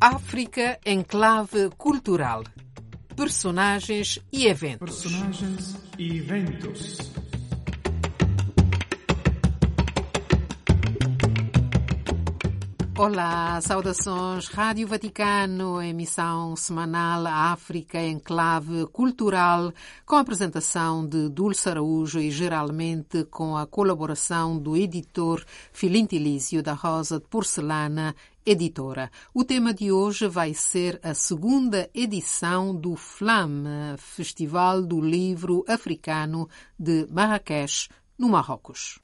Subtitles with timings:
[0.00, 2.44] África Enclave Cultural.
[3.16, 5.02] Personagens e eventos.
[5.02, 6.98] Personagens e eventos.
[12.98, 19.72] Olá, saudações Rádio Vaticano, emissão semanal África Enclave Cultural,
[20.04, 26.72] com a apresentação de Dulce Araújo e geralmente com a colaboração do editor Filintilísio da
[26.72, 28.14] Rosa de Porcelana,
[28.46, 29.10] editora.
[29.34, 36.48] O tema de hoje vai ser a segunda edição do FLAM, Festival do Livro Africano
[36.78, 39.00] de Marrakech, no Marrocos.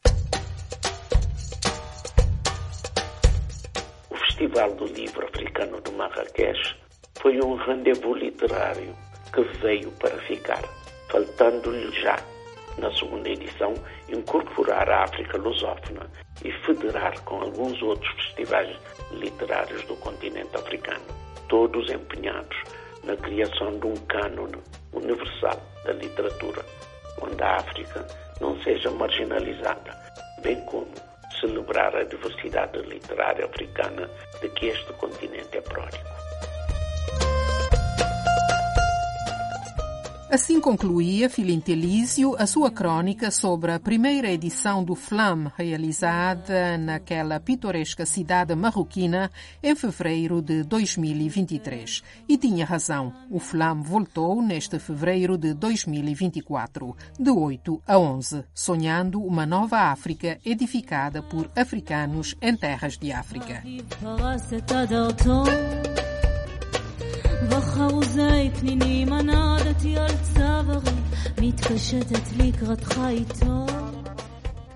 [4.09, 6.77] O Festival do Livro Africano de Marrakech
[7.21, 8.97] foi um rendezvous literário
[9.35, 10.63] que veio para ficar,
[11.11, 12.17] faltando-lhe já,
[12.79, 13.75] na segunda edição,
[14.09, 16.09] incorporar a África lusófona
[16.45, 18.77] e federar com alguns outros festivais
[19.13, 21.05] literários do continente africano,
[21.49, 22.57] todos empenhados
[23.05, 24.59] na criação de um cânone
[24.93, 26.65] universal da literatura,
[27.21, 28.07] onde a África
[28.41, 29.97] não seja marginalizada,
[30.43, 30.93] bem como
[31.41, 34.09] celebrar a diversidade literária africana
[34.41, 36.05] de que este continente é pródigo.
[40.33, 48.07] Assim concluía Filintelísio a sua crônica sobre a primeira edição do FLAM, realizada naquela pitoresca
[48.07, 49.31] cidade marroquina
[49.63, 52.03] em fevereiro de 2023.
[52.27, 59.23] E tinha razão, o FLAM voltou neste fevereiro de 2024, de 8 a 11, sonhando
[59.23, 63.63] uma nova África edificada por africanos em terras de África.
[67.53, 68.65] طبخها وزيت
[69.11, 69.87] ما نادت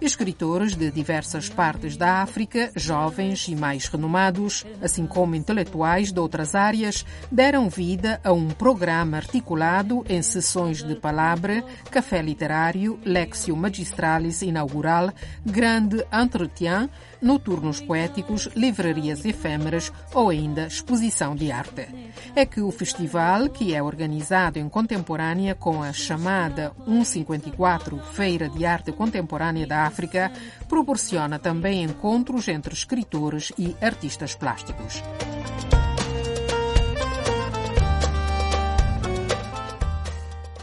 [0.06, 6.54] Escritores de diversas partes da África, jovens e mais renomados, assim como intelectuais de outras
[6.54, 14.42] áreas, deram vida a um programa articulado em sessões de palavra, café literário, lexio magistralis
[14.42, 15.12] inaugural,
[15.44, 16.88] grande entretien,
[17.20, 21.88] noturnos poéticos, livrarias efêmeras ou ainda exposição de arte.
[22.34, 28.64] É que o festival, que é organizado em contemporânea com a chamada 154 Feira de
[28.64, 30.30] Arte Contemporânea da África,
[30.68, 35.02] proporciona também encontros entre escritores e artistas plásticos.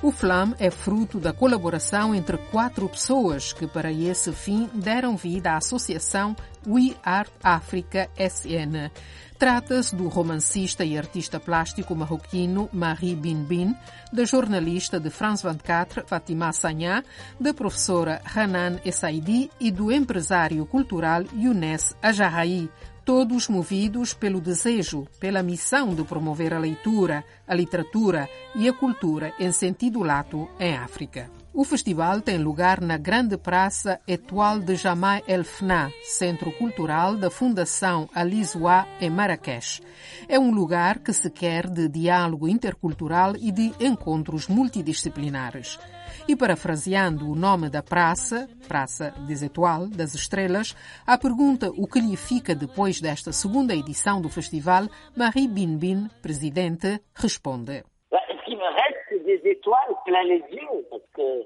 [0.03, 5.51] O FLAM é fruto da colaboração entre quatro pessoas que, para esse fim, deram vida
[5.53, 6.35] à associação
[6.67, 8.91] We Art Africa SN.
[9.39, 13.73] Trata-se do romancista e artista plástico marroquino Marie Bin Bin,
[14.11, 17.01] da jornalista de France 24 Fatima Sagna,
[17.39, 22.69] da professora Hanan Essaidi e do empresário cultural Younes Ajarai,
[23.05, 29.33] todos movidos pelo desejo, pela missão de promover a leitura, a literatura e a cultura
[29.39, 31.29] em sentido lato em África.
[31.53, 37.29] O festival tem lugar na grande praça Etoile de Jamai El Fna, centro cultural da
[37.29, 39.79] Fundação Alizoa em Marrakech.
[40.27, 45.77] É um lugar que se quer de diálogo intercultural e de encontros multidisciplinares.
[46.25, 50.73] E parafraseando o nome da praça, Praça des Étoiles, das Estrelas,
[51.05, 57.01] à pergunta o que lhe fica depois desta segunda edição do festival, Marie Binbin, presidente,
[57.13, 57.83] responde.
[58.09, 58.63] Ce qui me
[59.09, 61.45] c'est des étoiles plein les yeux, parce que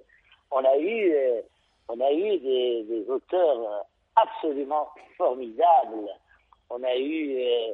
[0.52, 1.42] on a eu, euh,
[1.90, 3.84] on a eu des, des auteurs
[4.16, 6.08] absolument formidables.
[6.70, 7.74] On a eu, euh,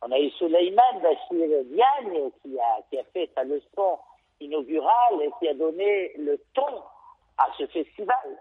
[0.00, 3.98] on a eu Suleiman Bachir Diagne qui a, qui a fait sa leçon
[4.40, 6.82] inaugurale et qui a donné le ton
[7.36, 8.38] à ce festival.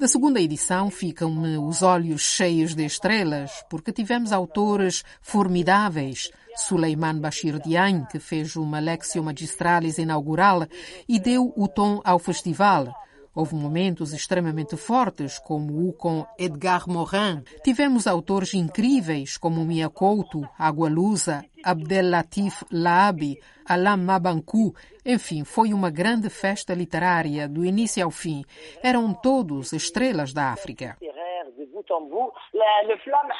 [0.00, 6.30] Da segunda edição ficam-me os olhos cheios de estrelas, porque tivemos autores formidáveis.
[6.56, 10.66] Suleiman Bashir Diagne, que fez uma Lexio Magistralis inaugural
[11.06, 12.88] e deu o tom ao festival.
[13.34, 17.42] Houve momentos extremamente fortes, como o com Edgar Morin.
[17.62, 23.38] Tivemos autores incríveis, como Mia Couto, Agualusa, Abdel Latif Laabi,
[23.68, 24.74] Alain Mabankou.
[25.06, 28.42] Enfim, foi uma grande festa literária, do início ao fim.
[28.82, 30.96] Eram todos estrelas da África.
[31.00, 32.32] De bout en bout.
[32.54, 33.34] La- le Flamme 1,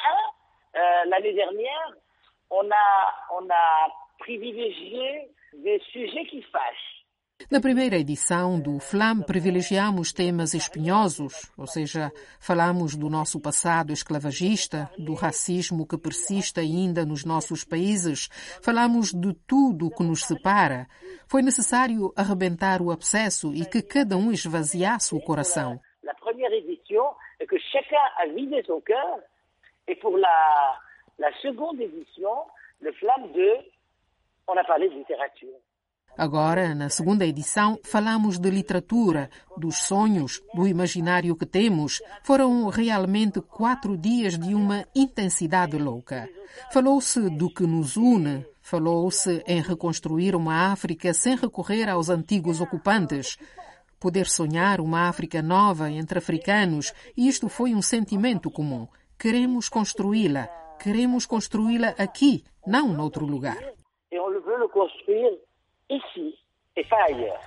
[0.79, 1.05] euh,
[2.51, 3.89] on a
[4.19, 5.29] privilégié
[5.63, 6.90] des sujets qui fâchent.
[7.49, 14.89] Na primeira edição do FLAM privilegiamos temas espinhosos, ou seja, falamos do nosso passado esclavagista,
[14.97, 18.29] do racismo que persiste ainda nos nossos países,
[18.61, 20.87] falamos de tudo o que nos separa.
[21.27, 25.79] Foi necessário arrebentar o abscesso e que cada um esvaziasse o coração.
[26.03, 29.19] La première édition, et que chacun a vidé son cœur.
[29.87, 30.79] Et pour la,
[31.17, 32.45] la seconde édition,
[32.79, 33.57] le Flamme 2,
[34.47, 35.57] on a parlé de littérature.
[36.17, 42.01] Agora, na segunda edição, falamos de literatura, dos sonhos, do imaginário que temos.
[42.23, 46.29] Foram realmente quatro dias de uma intensidade louca.
[46.71, 53.37] Falou-se do que nos une, falou-se em reconstruir uma África sem recorrer aos antigos ocupantes.
[53.99, 58.87] Poder sonhar uma África nova entre africanos, isto foi um sentimento comum.
[59.17, 60.49] Queremos construí-la.
[60.77, 63.61] Queremos construí-la aqui, não noutro lugar.
[65.91, 66.35] Ici
[66.75, 67.41] et pas ailleurs.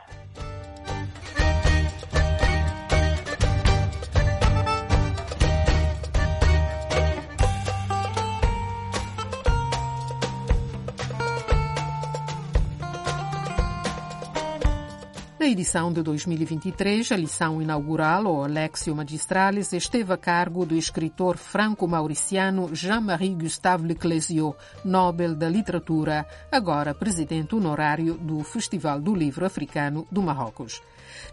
[15.45, 21.37] Na edição de 2023, a lição inaugural, ou Alexio Magistralis, esteve a cargo do escritor
[21.37, 30.09] franco-mauriciano Jean-Marie Gustave Leclésio, Nobel da Literatura, agora presidente honorário do Festival do Livro Africano
[30.11, 30.81] do Marrocos.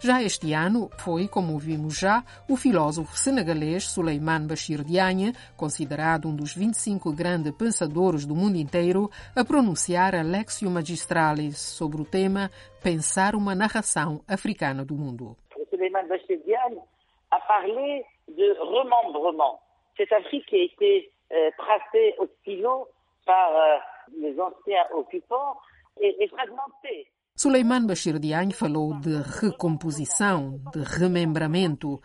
[0.00, 6.34] Já este ano foi, como vimos já, o filósofo senegalês Suleiman Bachir Diagne, considerado um
[6.34, 12.50] dos 25 grandes pensadores do mundo inteiro, a pronunciar a Lexio Magistralis sobre o tema
[12.82, 15.36] Pensar uma narração africana do mundo.
[15.70, 16.80] Suleiman Bachir Diagne
[17.30, 19.60] a parlé de remembrement.
[19.96, 22.88] Cette Afrique qui a été euh, tracée au stylo
[23.24, 23.78] par euh,
[24.18, 25.56] les anciens occupants
[26.00, 27.06] et fragmentée.
[27.34, 32.00] Suleiman Bashir Diagne falou de recomposição, de remembramento.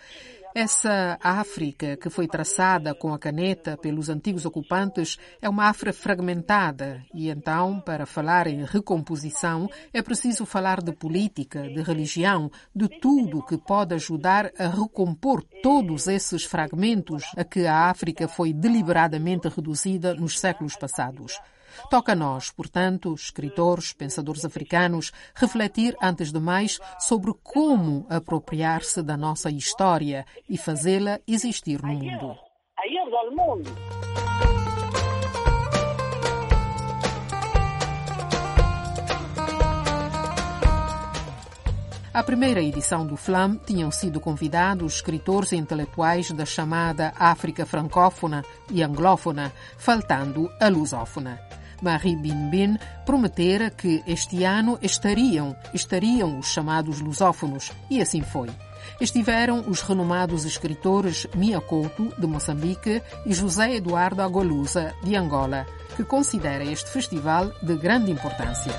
[0.55, 7.03] Essa África que foi traçada com a caneta pelos antigos ocupantes é uma África fragmentada
[7.13, 13.45] e então, para falar em recomposição, é preciso falar de política, de religião, de tudo
[13.45, 20.15] que pode ajudar a recompor todos esses fragmentos a que a África foi deliberadamente reduzida
[20.15, 21.37] nos séculos passados.
[21.89, 29.17] Toca a nós, portanto, escritores, pensadores africanos, refletir, antes de mais, sobre como apropriar-se da
[29.17, 32.37] nossa história e fazê-la existir no mundo.
[42.17, 48.43] À primeira edição do FLAM tinham sido convidados escritores e intelectuais da chamada África francófona
[48.71, 51.46] e anglófona, faltando a lusófona.
[51.81, 58.49] Marie Binbin prometera que este ano estariam, estariam os chamados lusófonos, e assim foi.
[58.99, 65.65] Estiveram os renomados escritores Mia Couto, de Moçambique, e José Eduardo Agolusa, de Angola,
[65.95, 68.71] que considera este festival de grande importância.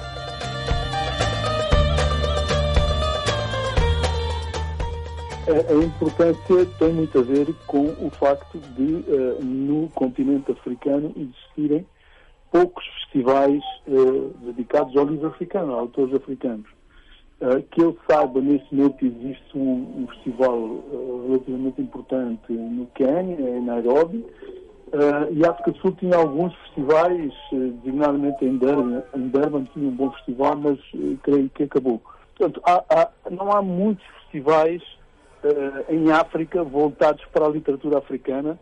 [5.48, 9.04] A importância tem muito a ver com o facto de,
[9.42, 11.86] no continente africano, existirem
[12.50, 16.66] poucos festivais uh, dedicados ao livro africano, a autores africanos.
[17.40, 23.38] Uh, que eu saiba, nesse momento existe um, um festival uh, relativamente importante no Quênia,
[23.38, 24.24] em Nairobi,
[25.30, 29.94] e a África do Sul tinha alguns festivais, designadamente em Durban, em Durban tinha um
[29.94, 30.78] bom festival, mas
[31.22, 32.00] creio que acabou.
[32.34, 34.82] Portanto, há, há, não há muitos festivais
[35.90, 38.58] em África voltados para a literatura africana,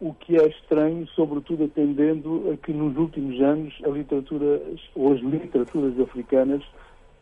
[0.00, 4.62] o que é estranho, sobretudo atendendo a que nos últimos anos a literatura,
[4.94, 6.62] ou as literaturas africanas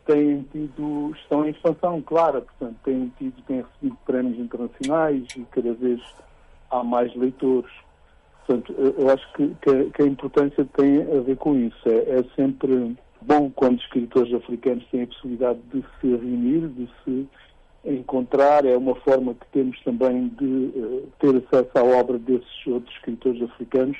[0.05, 5.73] têm tido, estão em expansão clara, portanto, têm tido, têm recebido prémios internacionais e cada
[5.73, 6.01] vez
[6.71, 7.71] há mais leitores.
[8.47, 11.77] Portanto, eu acho que, que, que a importância tem a ver com isso.
[11.87, 17.27] É, é sempre bom quando escritores africanos têm a possibilidade de se reunir, de se
[17.85, 22.93] encontrar, é uma forma que temos também de uh, ter acesso à obra desses outros
[22.95, 23.97] escritores africanos,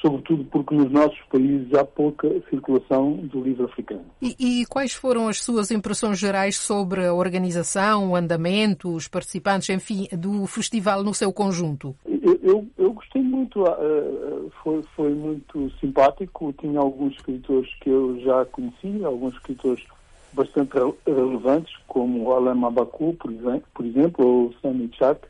[0.00, 4.04] sobretudo porque nos nossos países há pouca circulação do livro africano.
[4.22, 9.68] E, e, quais foram as suas impressões gerais sobre a organização, o andamento, os participantes,
[9.70, 11.96] enfim, do festival no seu conjunto?
[12.06, 18.20] Eu, eu, eu gostei muito, uh, foi, foi muito simpático, tinha alguns escritores que eu
[18.20, 19.84] já conhecia, alguns escritores
[20.32, 20.72] bastante
[21.06, 23.32] relevantes, como Alain Mabakou, por
[23.84, 25.26] exemplo, ou Sami Chak,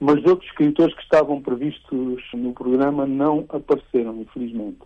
[0.00, 4.78] mas outros escritores que estavam previstos no programa não apareceram, infelizmente.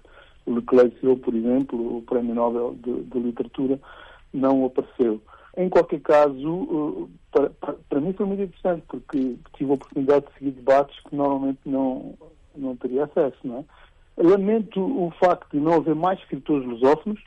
[0.47, 3.79] O Leclerc, por exemplo, o Prémio Nobel de, de Literatura,
[4.33, 5.21] não apareceu.
[5.57, 10.33] Em qualquer caso, para, para, para, mim foi muito interessante, porque tive a oportunidade de
[10.39, 12.15] seguir debates que normalmente não,
[12.57, 13.37] não teria acesso.
[13.45, 13.65] Não é?
[14.17, 17.21] Lamento o facto de não haver mais escritores lusófonos,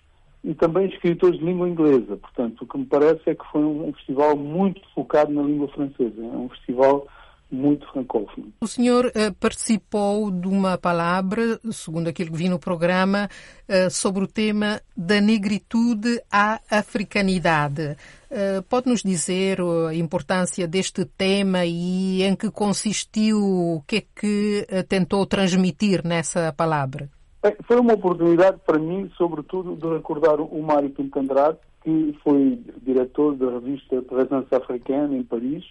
[0.45, 2.17] e também escritores de língua inglesa.
[2.17, 6.21] Portanto, o que me parece é que foi um, festival muito focado na língua francesa.
[6.21, 7.07] É um festival
[7.51, 8.53] muito francófono.
[8.61, 13.27] O senhor uh, participou de uma palavra, segundo aquilo que vi no programa,
[13.67, 17.97] uh, sobre o tema da negritude à africanidade.
[18.29, 24.67] Uh, Pode-nos dizer a importância deste tema e em que consistiu, o que é que
[24.87, 27.09] tentou transmitir nessa palavra?
[27.67, 33.35] Foi uma oportunidade para mim, sobretudo, de recordar o Mário Pinto Andrade, que foi diretor
[33.35, 35.63] da revista Presença Africana em Paris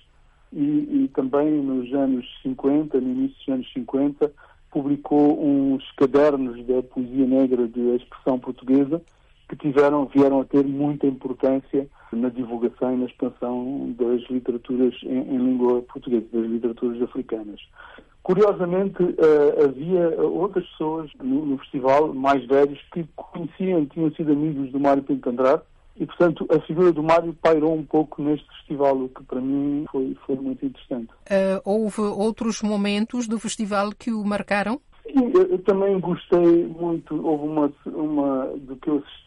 [0.52, 4.32] e, e, também nos anos 50, no início dos anos 50,
[4.70, 9.02] publicou uns cadernos da poesia negra de expressão portuguesa
[9.48, 15.34] que tiveram, vieram a ter muita importância na divulgação e na expansão das literaturas em,
[15.34, 17.60] em língua portuguesa, das literaturas africanas.
[18.24, 24.72] Curiosamente, uh, havia outras pessoas no, no, festival, mais velhos, que conheciam, tinham sido amigos
[24.72, 25.62] do Mário Pinto Andrade,
[25.94, 29.84] e, portanto, a figura do Mário pairou um pouco neste festival, o que para mim
[29.92, 31.10] foi, foi muito interessante.
[31.30, 34.80] Uh, houve outros momentos do festival que o marcaram?
[35.02, 37.14] Sim, eu, eu também gostei muito.
[37.24, 39.24] Houve uma, uma do que eu assisti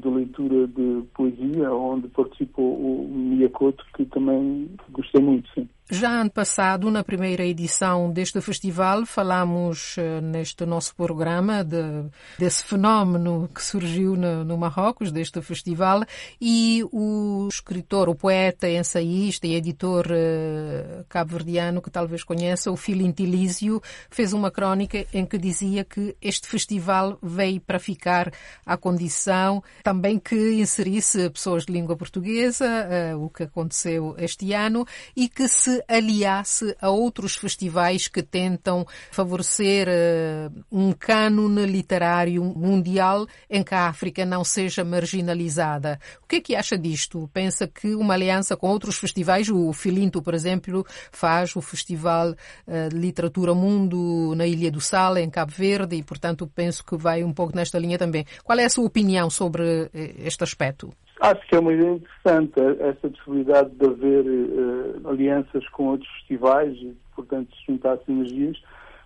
[0.00, 5.68] de leitura de poesia, onde participou o Miyakoto, que também gostei muito, sim.
[5.92, 12.04] Já ano passado, na primeira edição deste festival, falamos uh, neste nosso programa de,
[12.38, 16.04] desse fenómeno que surgiu no, no, Marrocos, deste festival,
[16.40, 23.82] e o escritor, o poeta, ensaísta e editor uh, cabo-verdiano, que talvez conheça, o Filintilísio,
[24.08, 28.32] fez uma crónica em que dizia que este festival veio para ficar
[28.64, 34.86] à condição também que inserisse pessoas de língua portuguesa, uh, o que aconteceu este ano,
[35.16, 43.26] e que se aliasse a outros festivais que tentam favorecer uh, um cânone literário mundial
[43.48, 45.98] em que a África não seja marginalizada.
[46.22, 47.28] O que é que acha disto?
[47.32, 52.88] Pensa que uma aliança com outros festivais, o Filinto, por exemplo, faz o Festival uh,
[52.88, 57.24] de Literatura Mundo na Ilha do Sal, em Cabo Verde, e, portanto, penso que vai
[57.24, 58.24] um pouco nesta linha também.
[58.44, 60.92] Qual é a sua opinião sobre eh, este aspecto?
[61.20, 66.74] Acho que é uma ideia interessante essa possibilidade de haver uh, alianças com outros festivais
[66.78, 68.56] e, portanto, se juntar sinergias.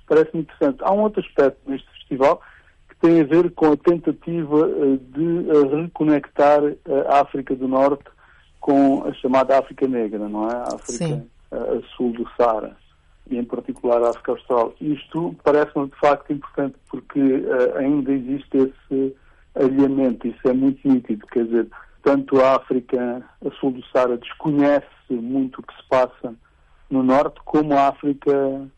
[0.06, 0.78] Parece-me interessante.
[0.82, 2.40] Há um outro aspecto neste festival
[2.88, 6.60] que tem a ver com a tentativa uh, de uh, reconectar
[7.08, 8.04] a África do Norte
[8.60, 10.54] com a chamada África Negra, não é?
[10.54, 12.76] A África a sul do Saara
[13.28, 14.74] e, em particular, a África Austral.
[14.80, 17.20] Isto parece-me, de facto, importante porque
[17.76, 19.16] ainda existe esse
[19.54, 20.26] alinhamento.
[20.26, 21.24] Isso é muito nítido.
[21.28, 21.68] Quer dizer,
[22.04, 26.34] tanto a África, a sul do Saara, desconhece muito o que se passa
[26.90, 28.68] no norte, como a África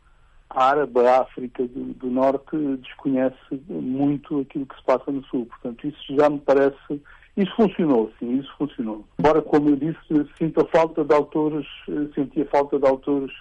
[0.49, 3.37] árabe, a África do, do, norte, desconhece
[3.69, 5.45] muito aquilo que se passa no sul.
[5.45, 7.01] Portanto, isso já me parece.
[7.35, 9.05] Isso funcionou, sim, isso funcionou.
[9.19, 9.99] Embora, como eu disse,
[10.37, 11.67] sinto a falta de autores,
[12.15, 13.31] senti a falta de autores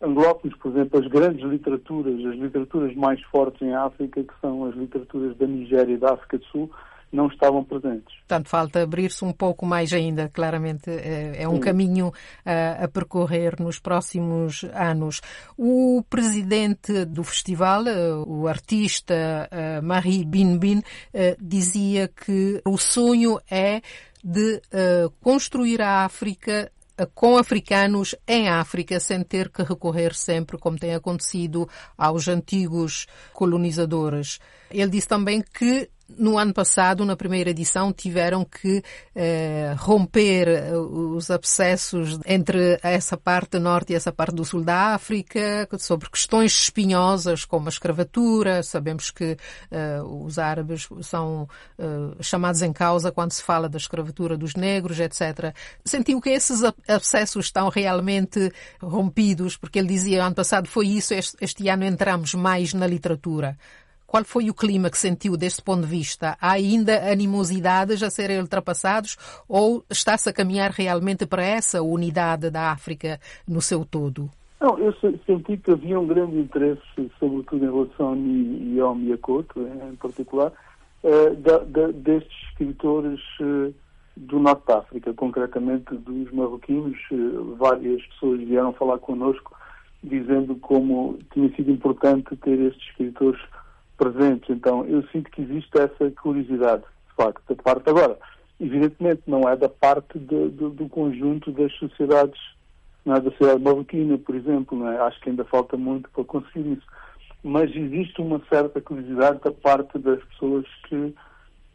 [0.00, 4.74] anglófonos, por exemplo, as grandes literaturas, as literaturas mais fortes em África, que são as
[4.76, 6.70] literaturas da Nigéria e da África do Sul,
[7.12, 8.14] não estavam presentes.
[8.18, 11.60] Portanto, falta abrir-se um pouco mais ainda, claramente é, é um Sim.
[11.60, 12.12] caminho
[12.44, 15.20] a, a, percorrer nos próximos anos.
[15.56, 23.40] O presidente do festival, eh, o artista eh, Marie Binbin, eh, dizia que o sonho
[23.50, 23.80] é
[24.22, 24.60] de
[25.22, 26.70] construir a África
[27.14, 34.38] com africanos em África, sem ter que recorrer sempre, como tem acontecido, aos antigos colonizadores.
[34.70, 35.88] Ele disse também que
[36.18, 38.82] no ano passado, na primeira edição, tiveram que
[39.14, 44.94] eh, romper eh, os abscessos entre essa parte norte e essa parte do sul da
[44.94, 48.62] África, sobre questões espinhosas como a escravatura.
[48.62, 49.36] Sabemos que
[49.70, 51.48] eh, os árabes são
[51.78, 55.54] eh, chamados em causa quando se fala da escravatura dos negros, etc.
[55.84, 61.36] Sentiu que esses abscessos estão realmente rompidos, porque ele dizia ano passado foi isso, este,
[61.40, 63.56] este ano entramos mais na literatura.
[64.10, 66.36] Qual foi o clima que sentiu deste ponto de vista?
[66.40, 69.16] Há ainda animosidades a serem ultrapassados
[69.48, 74.28] ou está-se a caminhar realmente para essa unidade da África no seu todo?
[74.60, 74.92] Não, eu
[75.24, 76.82] senti que havia um grande interesse,
[77.20, 80.52] sobretudo em relação a mim e ao Miyakoto, em particular,
[81.04, 81.30] eh,
[81.94, 83.70] destes escritores eh,
[84.16, 86.98] do Norte da África, concretamente dos marroquinos.
[87.12, 87.16] Eh,
[87.56, 89.56] várias pessoas vieram falar connosco
[90.02, 93.40] dizendo como tinha sido importante ter estes escritores
[94.00, 94.48] presentes.
[94.48, 97.90] Então, eu sinto que existe essa curiosidade, de facto, da parte.
[97.90, 98.18] Agora,
[98.58, 102.40] evidentemente, não é da parte de, de, do conjunto das sociedades,
[103.04, 104.98] não é da sociedade marroquina, por exemplo, é?
[105.00, 106.86] acho que ainda falta muito para conseguir isso.
[107.42, 111.14] Mas existe uma certa curiosidade da parte das pessoas que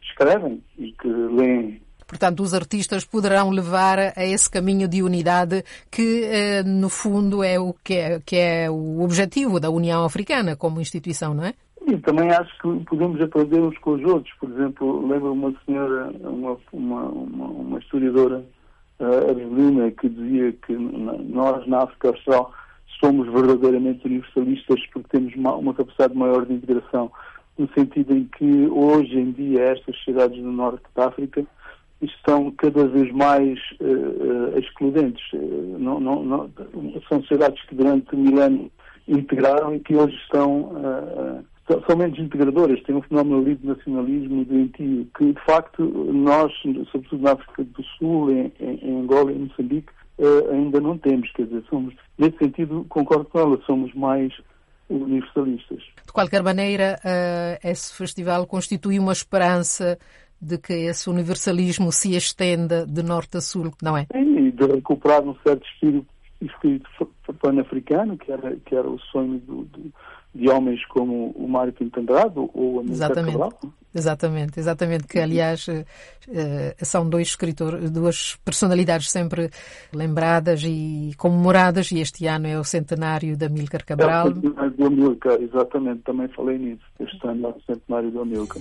[0.02, 6.22] escrevem e que leem Portanto, os artistas poderão levar a esse caminho de unidade que,
[6.22, 10.80] eh, no fundo, é o que é, que é o objetivo da União Africana como
[10.80, 11.54] instituição, não é?
[11.86, 14.34] E também acho que podemos aprender uns com os outros.
[14.40, 18.44] Por exemplo, lembro uma senhora, uma, uma, uma, uma historiadora
[18.98, 22.52] uh, argelina que dizia que nós na África Austral
[22.98, 27.12] somos verdadeiramente universalistas porque temos uma, uma, capacidade maior de integração,
[27.56, 31.46] no sentido em que hoje em dia estas sociedades do norte da África
[32.02, 35.24] estão cada vez mais uh, uh, excludentes.
[35.78, 36.50] Não, não, não,
[37.08, 38.72] são sociedades que durante mil anos
[39.06, 41.44] integraram e que hoje estão
[41.86, 46.52] são menos integradoras, têm um fenómeno ali de nacionalismo doentio, que de facto nós,
[46.92, 51.30] sobretudo na África do Sul, em, em Angola e Moçambique, uh, ainda não temos.
[51.32, 54.32] Quer dizer, somos, nesse sentido, concordo com ela, somos mais
[54.88, 55.82] universalistas.
[56.06, 59.98] De qualquer maneira, uh, esse festival constitui uma esperança
[60.40, 64.06] de que esse universalismo se estenda de norte a sul, não é?
[64.12, 66.06] Sim, e de recuperar um certo espírito,
[66.40, 66.88] espírito
[67.40, 69.92] pan-africano, que era, que era o sonho do, do
[70.34, 73.32] de homens como o Mário Pinto Andrade ou a Exatamente.
[73.32, 73.52] Cabral.
[73.94, 75.86] Exatamente, exatamente, que aliás eh,
[76.28, 79.48] eh, são dois escritores, duas personalidades sempre
[79.90, 84.26] lembradas e comemoradas e este ano é o centenário da Amílcar Cabral.
[84.26, 88.20] É o centenário do Amílcar, exatamente, também falei nisso, este ano é o centenário do
[88.20, 88.60] Amílcar.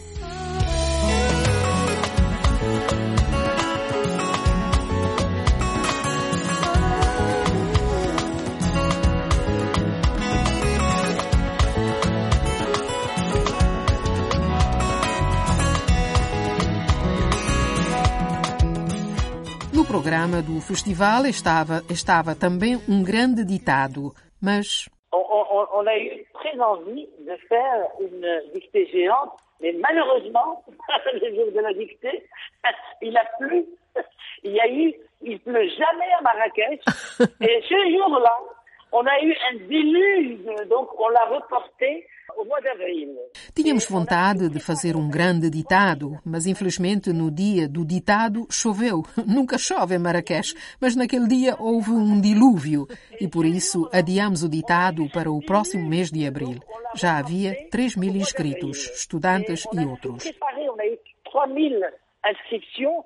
[19.95, 24.11] Programa do festival estava, estava também um grande ditado,
[24.43, 24.89] mas...
[25.13, 30.61] On, on, on a eu très envie de faire une dictée géante, mais malheureusement,
[31.13, 32.27] le jour de la dictée,
[33.01, 33.65] il a plu.
[34.43, 36.81] Il y a eu, il pleut jamais à Marrakech.
[37.41, 38.37] Et ce jour-là,
[38.91, 42.05] on a eu un déluge, donc on l'a reporté
[43.53, 49.03] Tínhamos vontade de fazer um grande ditado, mas infelizmente no dia do ditado choveu.
[49.25, 52.87] Nunca chove em Marrakech, mas naquele dia houve um dilúvio
[53.19, 56.59] e por isso adiamos o ditado para o próximo mês de abril.
[56.95, 60.23] Já havia 3 mil inscritos, estudantes e outros.
[60.23, 60.35] 3
[61.47, 61.85] mil
[62.23, 63.05] inscrições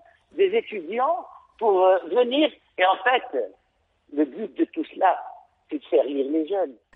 [1.60, 2.52] pour euh, venir.
[2.78, 3.54] Et en fait,
[4.14, 5.16] le but de tout cela,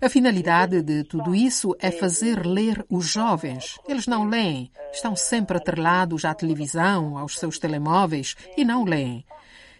[0.00, 3.78] a finalidade de tudo isso é fazer ler os jovens.
[3.88, 9.24] Eles não leem, estão sempre atrelados à televisão, aos seus telemóveis e não leem.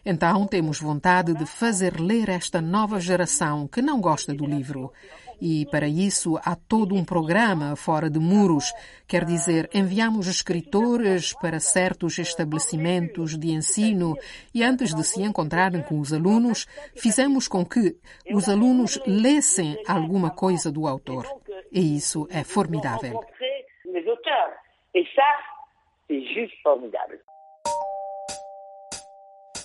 [0.06, 4.92] Então temos vontade de fazer ler esta nova geração que não gosta do livro.
[5.40, 8.72] E para isso há todo um programa fora de muros,
[9.06, 14.16] quer dizer, enviamos escritores para certos estabelecimentos de ensino
[14.54, 16.66] e antes de se encontrarem com os alunos,
[16.96, 17.96] fizemos com que
[18.32, 21.26] os alunos lessem alguma coisa do autor.
[21.72, 23.20] E isso é formidável.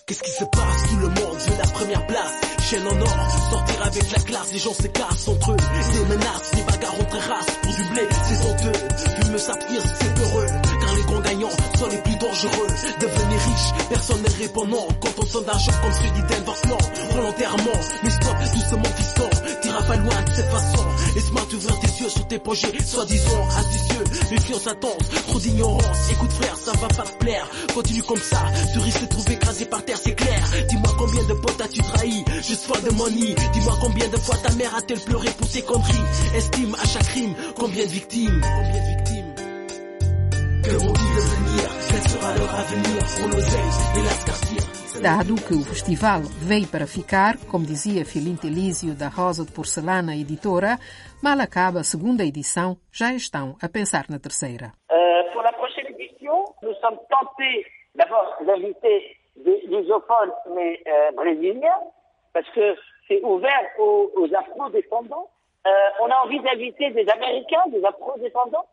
[0.10, 1.38] Qu'est-ce qui se passe Tout le monde?
[1.60, 2.34] La première place.
[2.67, 5.58] Chaîne en or, sortir avec la classe, les gens s'écartent entre eux.
[5.58, 8.80] Des menaces, des bagarres entre races pour du blé, c'est honteux.
[9.22, 10.48] Fume s'attire, c'est peureux.
[10.82, 12.67] Car les grands gagnants sont les plus dangereux.
[13.00, 14.88] Devenir riche, personne n'est répondant.
[15.00, 16.78] Quand on sonne d'argent comme celui d'inversement,
[17.12, 17.80] volontairement.
[18.04, 19.30] Mais stop, doucement fiston,
[19.69, 20.86] tira pas loin de cette façon.
[21.15, 24.03] Laisse-moi t'ouvrir tes yeux sur tes projets, soi-disant astucieux.
[24.32, 26.12] Méfiance intense, trop d'ignorance.
[26.12, 27.47] Écoute frère, ça va pas te plaire.
[27.73, 30.43] Continue comme ça, tu risques de trouver écrasé par terre c'est clair.
[30.69, 33.36] Dis-moi combien de potes as-tu trahi, juste for de money.
[33.53, 36.05] Dis-moi combien de fois ta mère a-t-elle pleuré pour ses conneries?
[36.36, 39.34] Estime à chaque crime, combien de victimes, combien de victimes?
[40.63, 41.69] Que vont-ils devenir?
[41.89, 43.05] Quel sera leur avenir?
[43.17, 48.91] Pour nos et la Dado que o festival veio para ficar, como dizia Filinto Elísio
[48.93, 50.75] da Rosa de Porcelana Editora,
[51.23, 54.73] mal acaba a segunda edição, já estão a pensar na terceira.
[54.91, 61.79] Uh, pour la prochaine édition, nous sommes tentés d'abord d'inviter des lusophones, mais euh, brésiliens,
[62.33, 62.75] parce que
[63.07, 65.29] c'est ouvert aux, aux afro-dépendants.
[65.65, 68.67] Euh, on a envie d'inviter des Américains, des afro-dépendants,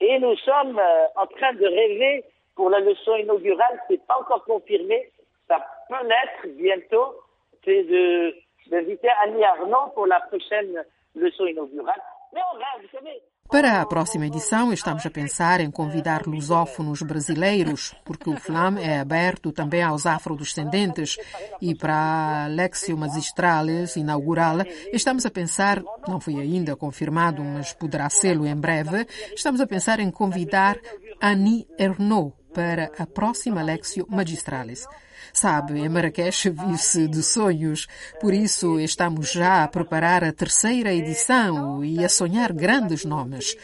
[0.00, 4.42] et nous sommes euh, en train de rêver pour la leçon inaugurale, c'est pas encore
[4.44, 5.12] confirmé,
[5.48, 7.20] ça peut bientôt,
[7.64, 8.34] c'est de
[8.70, 12.02] d'inviter Annie Arnaud pour la prochaine leçon inaugurale.
[12.32, 17.94] Mais on vous savez, Para a próxima edição, estamos a pensar em convidar lusófonos brasileiros,
[18.04, 21.16] porque o FLAM é aberto também aos afrodescendentes
[21.62, 24.58] e para a Lexio Magistralis inaugural,
[24.92, 30.00] estamos a pensar, não foi ainda confirmado, mas poderá ser em breve, estamos a pensar
[30.00, 30.76] em convidar
[31.22, 34.88] Annie Ernaux, para a próxima Lexio Magistralis.
[35.30, 37.86] Sabe, em Marrakech vive-se de sonhos,
[38.18, 43.54] por isso estamos já a preparar a terceira edição e a sonhar grandes nomes.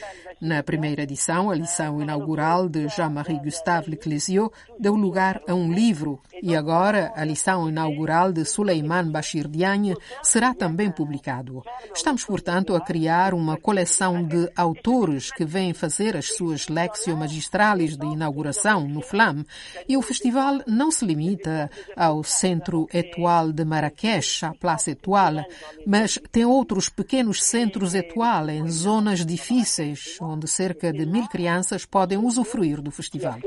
[0.42, 6.20] Na primeira edição, a lição inaugural de Jean-Marie Gustave Leclésio deu lugar a um livro
[6.42, 11.62] e agora a lição inaugural de Suleiman Bashir Diagne será também publicado.
[11.94, 17.96] Estamos, portanto, a criar uma coleção de autores que vêm fazer as suas lecções magistrales
[17.96, 19.44] de inauguração no FLAM
[19.88, 25.44] e o festival não se limita ao Centro Etoile de Marrakech, à Place Etoile,
[25.86, 32.18] mas tem outros pequenos centros Etoile em zonas difíceis, onde cerca de mil crianças podem
[32.18, 33.38] usufruir do festival.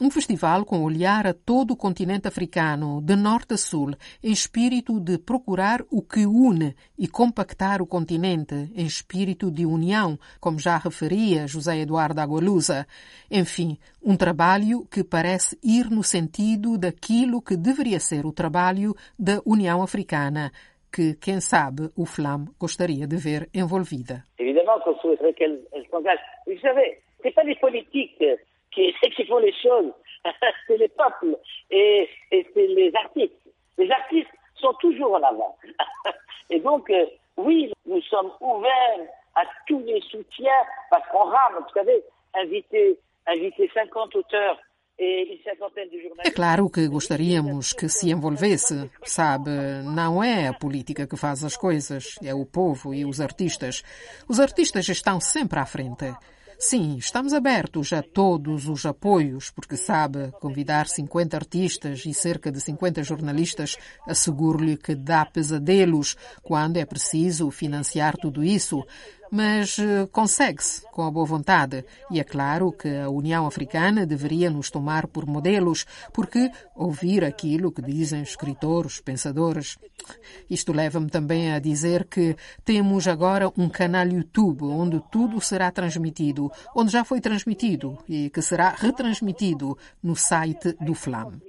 [0.00, 4.98] Um festival com olhar a todo o continente africano, de norte a sul, em espírito
[4.98, 10.76] de procurar o que une e compactar o continente, em espírito de união, como já
[10.76, 12.86] referia José Eduardo Agualusa.
[13.30, 19.40] Enfim, um trabalho que parece ir no sentido daquilo que deveria ser o trabalho da
[19.46, 20.50] União Africana,
[20.94, 24.22] que, quem sabe, o FLAM gostaria de ver envolvida.
[24.38, 26.20] Évidemment qu'on souhaiterait qu'elle s'engage.
[26.46, 28.22] Vous savez, c'est pas les politiques
[28.70, 29.92] qui, qui font les choses,
[30.68, 31.36] c'est les peuples
[31.70, 33.34] et, et c'est les artistes.
[33.76, 35.56] Les artistes sont toujours en avant.
[36.50, 37.06] et donc, euh,
[37.38, 42.04] oui, nous sommes ouverts à tous les soutiens parce qu'on rame, vous savez,
[42.34, 44.58] inviter, inviter 50 auteurs
[46.24, 49.50] É claro que gostaríamos que se envolvesse, sabe?
[49.84, 53.82] Não é a política que faz as coisas, é o povo e os artistas.
[54.28, 56.14] Os artistas estão sempre à frente.
[56.56, 62.60] Sim, estamos abertos a todos os apoios, porque sabe, convidar 50 artistas e cerca de
[62.60, 63.76] 50 jornalistas,
[64.06, 68.82] asseguro-lhe que dá pesadelos quando é preciso financiar tudo isso
[69.30, 71.84] mas eh, consegue-se com a boa vontade.
[72.10, 77.72] E é claro que a União Africana deveria nos tomar por modelos, porque ouvir aquilo
[77.72, 79.78] que dizem escritores, pensadores.
[80.50, 86.50] Isto leva-me também a dizer que temos agora um canal YouTube onde tudo será transmitido,
[86.74, 91.40] onde já foi transmitido e que será retransmitido no site do Flam.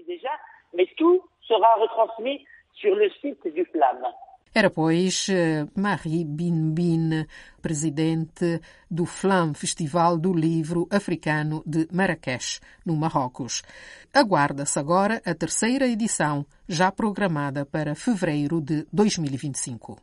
[4.57, 5.27] Era, pois,
[5.75, 7.27] Marie Bin,
[7.61, 13.63] presidente do FLAM Festival do Livro Africano de Marrakech, no Marrocos.
[14.13, 19.97] Aguarda-se agora a terceira edição, já programada para fevereiro de 2025.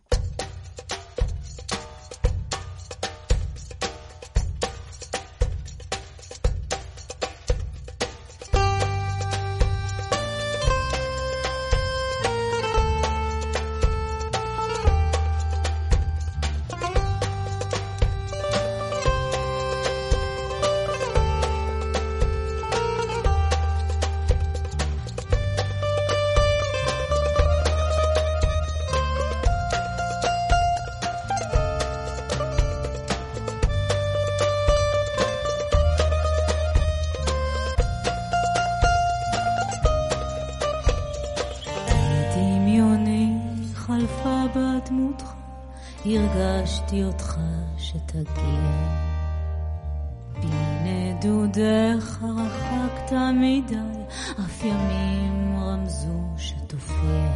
[46.92, 47.36] הרגשתי אותך
[47.78, 49.02] שתגיע.
[50.42, 53.76] בנדודיך רחקת מדי,
[54.40, 57.28] אף ימים רמזו שתופיע.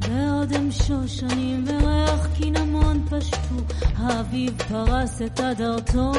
[0.00, 6.12] באודם שושנים וריח קינמון פשטו, האביב פרס את אדרתו.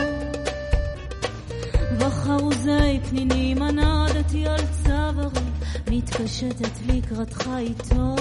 [2.00, 5.50] בחרוזי פנינים הנעדתי על צווארי,
[5.92, 8.16] מתקשטת לקראתך איתו.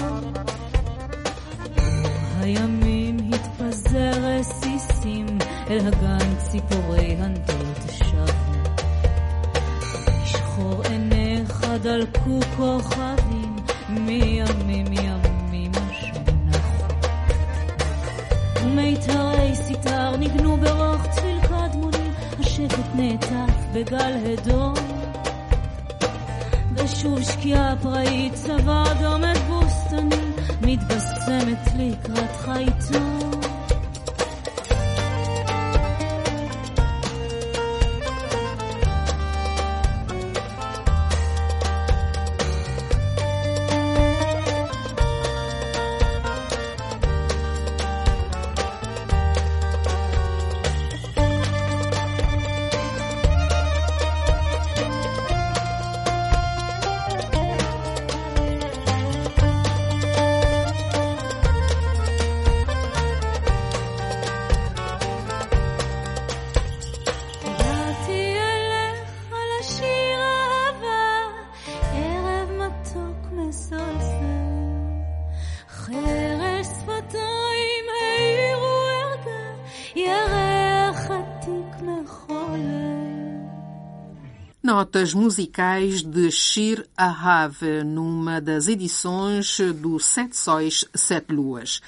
[2.45, 3.04] הימים
[3.97, 5.25] רסיסים,
[5.69, 8.25] אל הגן ציפורי הנדות שבו.
[10.25, 13.55] שחור עיניך דלקו כוכבים,
[13.89, 16.85] מימים ימים שנחו.
[18.63, 24.73] ומיתרי סיתר ניגנו ברוך צליל קדמוני, השקט נעטף בגל הדור.
[26.75, 30.15] ושוב שקיעה פראית צבא דומת בוסתני
[30.61, 32.51] מתבשמת לקראתך
[84.75, 91.81] notas musicais de Shir Ahav, numa das edições do Sete Sóis, Sete Luas.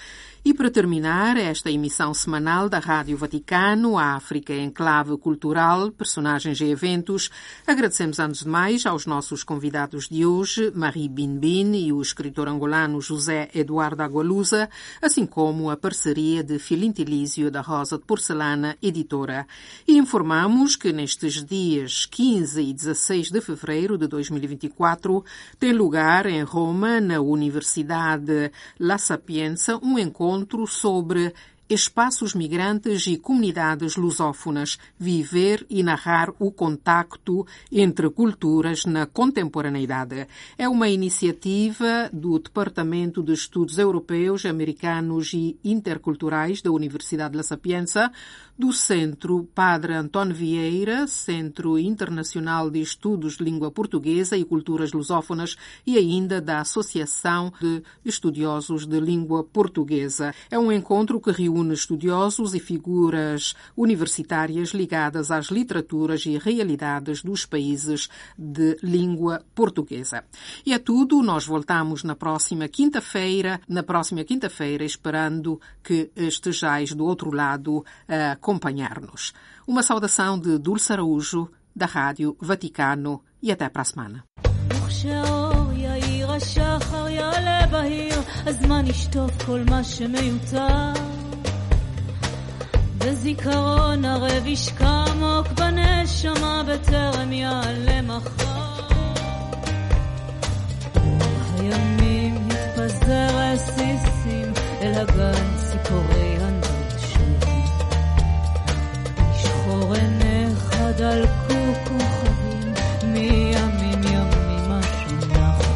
[0.47, 6.61] E para terminar esta emissão semanal da Rádio Vaticano, a África em clave cultural, personagens
[6.61, 7.29] e eventos,
[7.67, 13.01] agradecemos antes de mais aos nossos convidados de hoje, Marie Binbin e o escritor angolano
[13.01, 14.69] José Eduardo Agualusa,
[15.01, 19.45] assim como a parceria de Filintilísio da Rosa de Porcelana, editora.
[19.85, 25.25] E informamos que nestes dias 15 e 16 de fevereiro de 2024
[25.59, 31.33] tem lugar em Roma, na Universidade La Sapienza, um encontro encontro sobre
[31.69, 40.27] espaços migrantes e comunidades lusófonas, viver e narrar o contacto entre culturas na contemporaneidade.
[40.57, 48.11] É uma iniciativa do Departamento de Estudos Europeus, Americanos e Interculturais da Universidade La Sapienza,
[48.57, 55.55] do Centro Padre António Vieira, Centro Internacional de Estudos de Língua Portuguesa e Culturas Lusófonas
[55.85, 60.33] e ainda da Associação de Estudiosos de Língua Portuguesa.
[60.49, 67.45] É um encontro que reúne estudiosos e figuras universitárias ligadas às literaturas e realidades dos
[67.45, 70.23] países de língua portuguesa.
[70.65, 71.21] E é tudo.
[71.21, 77.83] Nós voltamos na próxima quinta-feira, na próxima quinta-feira, esperando que estejais do outro lado uh,
[78.46, 79.32] acompanhar-nos.
[79.66, 84.24] Uma saudação de Dulce Araújo, da Rádio Vaticano, e até para a semana.
[93.04, 98.62] בזיכרון ערב ישקע עמוק בנשמה בטרם יעלה מחר.
[101.58, 105.65] הימים התפזר רסיסים אל הגן
[111.17, 115.73] דלקו כוכבים מימים ימים השנחנו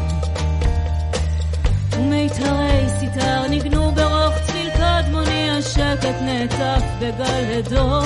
[1.92, 4.70] ומיתרי סיטר ניגנו ברוך צליל
[5.58, 8.02] השקט נעטף בגל הדור.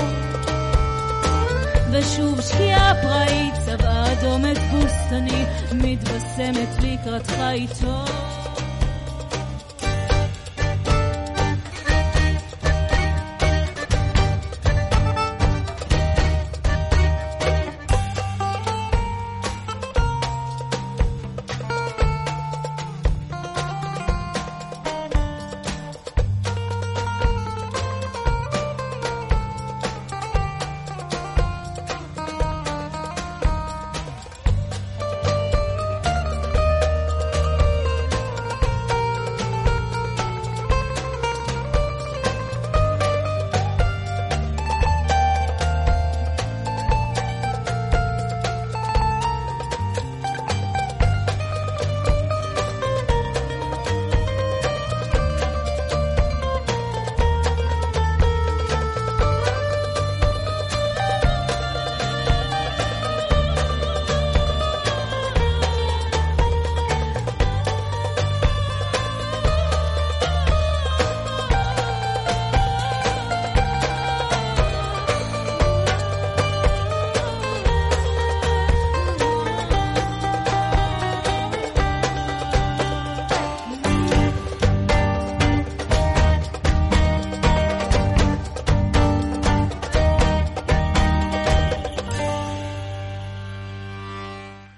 [1.93, 8.05] ושוב שקיעה פראית צבעה אדומת בוסתני מתבשמת לקראתך איתו